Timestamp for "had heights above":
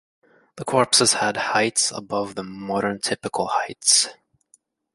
1.13-2.33